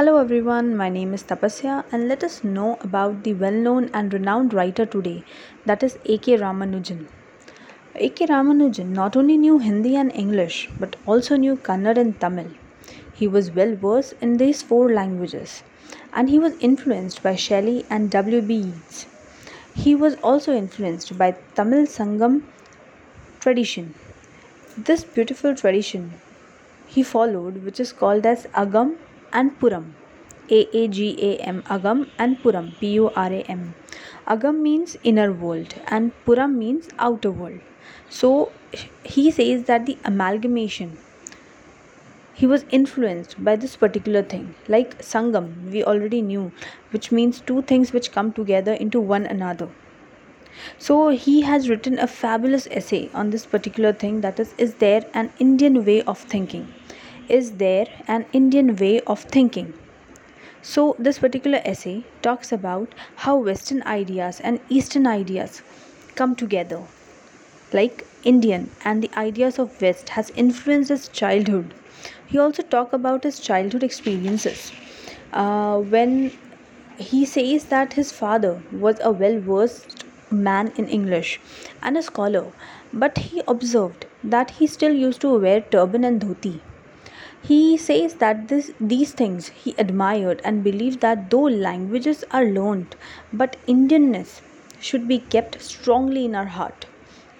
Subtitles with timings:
[0.00, 4.54] Hello everyone, my name is Tapasya and let us know about the well-known and renowned
[4.54, 5.22] writer today
[5.66, 6.38] that is A.K.
[6.38, 7.06] Ramanujan.
[7.96, 8.28] A.K.
[8.28, 12.46] Ramanujan not only knew Hindi and English but also knew Kannada and Tamil.
[13.12, 15.62] He was well versed in these four languages
[16.14, 18.54] and he was influenced by Shelley and W.B.
[18.54, 19.04] Yeats.
[19.74, 22.44] He was also influenced by Tamil Sangam
[23.38, 23.92] tradition.
[24.78, 26.14] This beautiful tradition
[26.86, 28.96] he followed which is called as Agam
[29.32, 29.92] and Puram.
[30.50, 33.74] A A G A M Agam and Puram P U R A M.
[34.26, 37.60] Agam means inner world and Puram means outer world.
[38.08, 38.50] So
[39.04, 40.98] he says that the amalgamation
[42.40, 46.44] he was influenced by this particular thing like sangam we already knew
[46.92, 49.68] which means two things which come together into one another
[50.86, 55.04] so he has written a fabulous essay on this particular thing that is is there
[55.22, 56.64] an indian way of thinking
[57.30, 59.72] is there an Indian way of thinking?
[60.62, 65.62] So, this particular essay talks about how Western ideas and Eastern ideas
[66.16, 66.82] come together.
[67.72, 71.72] Like Indian and the ideas of West has influenced his childhood.
[72.26, 74.72] He also talk about his childhood experiences.
[75.32, 76.32] Uh, when
[76.98, 81.40] he says that his father was a well versed man in English
[81.82, 82.46] and a scholar,
[82.92, 86.60] but he observed that he still used to wear turban and dhoti
[87.42, 92.96] he says that this, these things he admired and believed that though languages are learned,
[93.32, 94.40] but Indianness
[94.78, 96.86] should be kept strongly in our heart.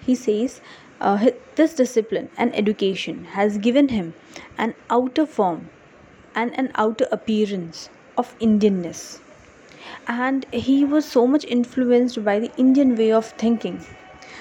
[0.05, 0.61] He says
[0.99, 4.13] uh, this discipline and education has given him
[4.57, 5.69] an outer form
[6.35, 9.19] and an outer appearance of Indianness.
[10.07, 13.83] And he was so much influenced by the Indian way of thinking.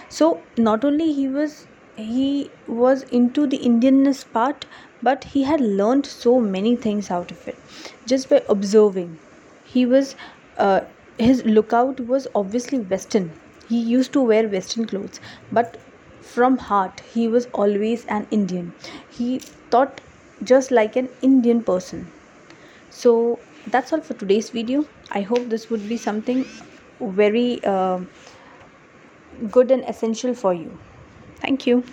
[0.09, 4.65] So not only he was he was into the Indianness part,
[5.03, 7.59] but he had learned so many things out of it
[8.07, 9.19] just by observing.
[9.65, 10.17] He was,
[10.59, 10.81] uh,
[11.19, 13.33] his lookout was obviously Western.
[13.69, 15.21] He used to wear Western clothes,
[15.53, 15.77] but
[16.21, 18.73] from heart, he was always an Indian.
[19.11, 19.39] He
[19.71, 20.01] thought
[20.43, 22.11] just like an Indian person.
[22.91, 24.87] So that's all for today's video.
[25.11, 26.45] I hope this would be something
[27.01, 28.01] very uh,
[29.51, 30.79] good and essential for you.
[31.37, 31.85] Thank you.